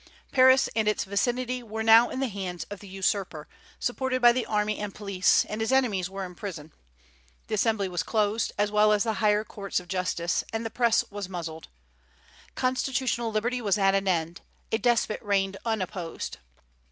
Paris 0.31 0.67
and 0.75 0.87
its 0.87 1.03
vicinity 1.03 1.61
were 1.61 1.83
now 1.83 2.09
in 2.09 2.19
the 2.19 2.27
hands 2.27 2.63
of 2.71 2.79
the 2.79 2.87
usurper, 2.87 3.47
supported 3.77 4.19
by 4.19 4.31
the 4.31 4.47
army 4.47 4.79
and 4.79 4.95
police, 4.95 5.45
and 5.45 5.61
his 5.61 5.71
enemies 5.71 6.09
were 6.09 6.25
in 6.25 6.33
prison. 6.33 6.71
The 7.45 7.53
Assembly 7.53 7.87
was 7.87 8.01
closed, 8.01 8.51
as 8.57 8.71
well 8.71 8.93
as 8.93 9.03
the 9.03 9.13
higher 9.21 9.43
Courts 9.43 9.79
of 9.79 9.87
Justice, 9.87 10.43
and 10.51 10.65
the 10.65 10.71
Press 10.71 11.05
was 11.11 11.29
muzzled. 11.29 11.67
Constitutional 12.55 13.31
liberty 13.31 13.61
was 13.61 13.77
at 13.77 13.93
an 13.93 14.07
end; 14.07 14.41
a 14.71 14.79
despot 14.79 15.21
reigned 15.21 15.57
unopposed. 15.65 16.39